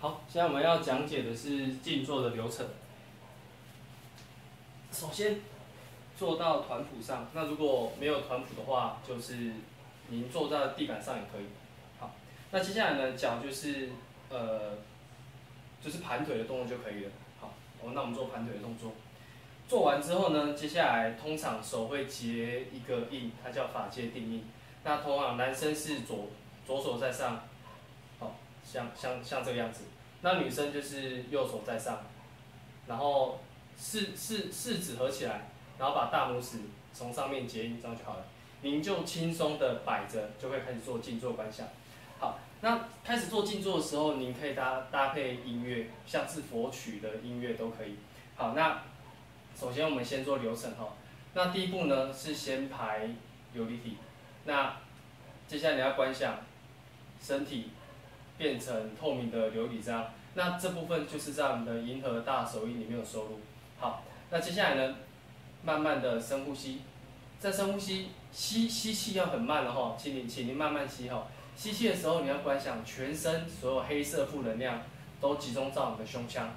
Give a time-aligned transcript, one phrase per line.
[0.00, 2.64] 好，现在我们要讲解的是静坐的流程。
[4.92, 5.40] 首先
[6.16, 9.54] 坐到团谱上，那如果没有团谱的话，就是
[10.06, 11.46] 您坐在地板上也可以。
[11.98, 12.14] 好，
[12.52, 13.90] 那接下来呢，脚就是
[14.30, 14.78] 呃，
[15.82, 17.10] 就是盘腿的动作就可以了。
[17.40, 17.52] 好，
[17.82, 18.92] 哦，那我们做盘腿的动作。
[19.66, 24.44] 做完之后呢，接下来通常手会结一个印，它叫法界定印。
[24.84, 26.28] 那通常男生是左
[26.64, 27.47] 左手在上，
[28.70, 29.84] 像像像这个样子。
[30.20, 32.00] 那女生就是右手在上，
[32.86, 33.40] 然后
[33.76, 35.48] 四四四指合起来，
[35.78, 36.58] 然后把大拇指
[36.92, 38.24] 从上面结印，这样就好了。
[38.62, 41.66] 您就轻松的摆着，就会开始做静坐观想。
[42.18, 47.96] 好，那开始做静坐的时候，您可以搭搭配音乐，像是佛曲的音乐都可以。
[48.36, 48.82] 好，那。
[49.58, 50.94] 首先，我们先做流程哈。
[51.34, 53.08] 那第一步呢，是先排
[53.56, 53.96] 琉璃体。
[54.44, 54.76] 那
[55.48, 56.38] 接下来你要观想
[57.20, 57.70] 身体
[58.38, 60.06] 变成透明的琉璃样。
[60.34, 63.40] 那这部分就是在我们的银河大手印里面有收录。
[63.78, 64.94] 好，那接下来呢，
[65.62, 66.80] 慢慢的深呼吸。
[67.40, 71.26] 在深呼吸，吸吸气要很慢的哈，请你请您慢慢吸哈。
[71.56, 74.82] 吸气的时候，你要观想全身所有黑色负能量
[75.20, 76.50] 都集中在你的胸腔。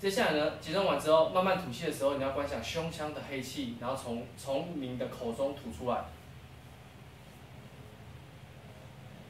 [0.00, 6.04] 接下来呢，集中完之后，慢慢吐气的时候，你要观想胸腔的黑气，然后从从您的口中吐出来。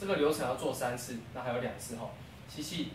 [0.00, 2.08] 这个流程要做三次，那还有两次哈。
[2.48, 2.92] 吸气，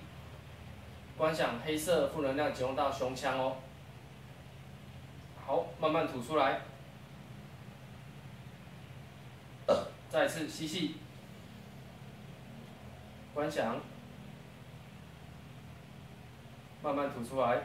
[1.16, 3.58] 观想黑色负能量集中到胸腔哦。
[5.46, 6.62] 好，慢慢吐出来。
[10.10, 10.96] 再次吸气，
[13.36, 13.80] 观想。
[16.82, 17.62] 慢慢吐出来。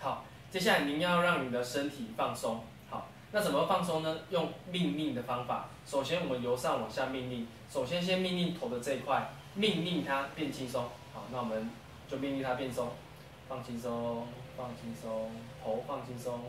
[0.00, 2.64] 好，接下来您要让你的身体放松。
[2.88, 4.18] 好，那怎么放松呢？
[4.28, 5.66] 用命令的方法。
[5.86, 7.48] 首先，我们由上往下命令。
[7.70, 10.84] 首先，先命令头的这一块，命令它变轻松。
[11.14, 11.70] 好，那我们
[12.06, 12.90] 就命令它变松，
[13.48, 15.30] 放轻松，放轻松，
[15.64, 16.40] 头放轻松。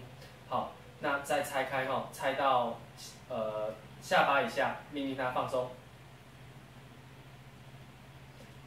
[0.49, 2.77] 好，那再拆开哈，拆到
[3.29, 5.71] 呃下巴以下，命令它放松。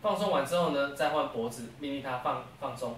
[0.01, 2.97] 放松完之后呢，再换脖子，命令它放放松。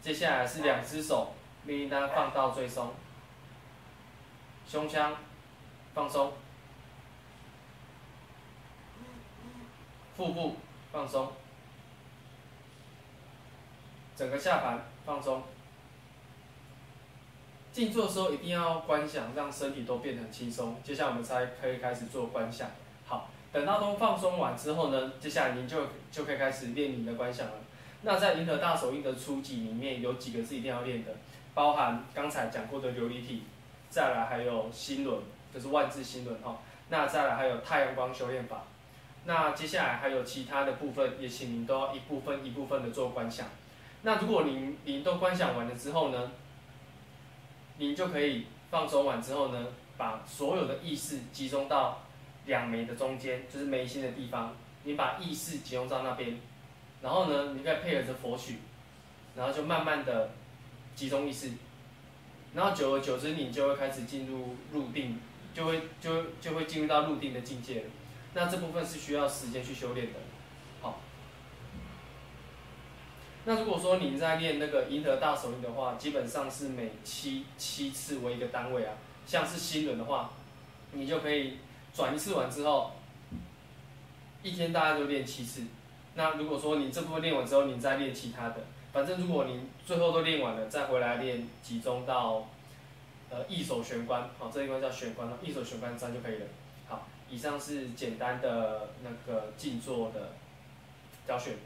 [0.00, 1.32] 接下来是两只手，
[1.66, 2.94] 命令它放到最松。
[4.66, 5.16] 胸腔
[5.94, 6.32] 放松，
[10.16, 10.56] 腹部
[10.90, 11.32] 放松，
[14.16, 15.42] 整个下盘放松。
[17.72, 20.76] 静坐的时候一定要观想，让身体都变得很轻松。
[20.82, 22.70] 接下来我们才可以开始做观想。
[23.04, 23.28] 好。
[23.52, 27.54] 等到都放松完之后呢，接下来您就就可以开始练你的观想了。
[28.02, 31.14] 那在银河大手印的初级里面有几个是一定要练的，
[31.56, 33.44] 包含刚才讲过的琉璃体，
[33.88, 35.18] 再来还有心轮，
[35.54, 36.58] 就是万字心轮哈。
[36.90, 38.64] 那再来还有太阳光修炼法。
[39.24, 43.46] 那接下来还有其他的部分，也请您都要一部分一部分的做观想。
[44.02, 46.30] 那如果您您都观想完了之后呢，
[47.78, 52.02] 您就可以放松完之后呢，把所有的意识集中到。
[52.46, 56.38] 两眉的中间就是眉心的地方，你把意识集中到那边，
[57.02, 58.58] 然后呢，你再配合着佛曲，
[59.34, 60.30] 然后就慢慢的
[60.96, 61.52] 集中意识，
[62.54, 65.20] 然后久而久之，你就会开始进入入定，
[65.54, 67.90] 就会就就会进入到入定的境界了。
[68.34, 70.18] 那这部分是需要时间去修炼的。
[70.80, 70.98] 好，
[73.44, 78.94] 那如果说你在练那个银河大手印的话，基本上是每七七次为一个单位啊。
[79.24, 80.30] 像是新人的话，
[80.90, 81.58] 你就可以。
[81.94, 82.92] 转一次完之后，
[84.42, 85.62] 一天大概就练七次。
[86.14, 88.56] 那如果说你这部分练完之后，你再练其他的，
[88.96, 92.48] 反正如果你最后都练完了，再回来练，集中到
[93.28, 96.46] 呃一手玄关，好，这一关叫玄关，一手玄关这样就可以了。
[96.88, 100.30] 好，以上是简单的那个静坐的
[101.28, 101.56] 教学。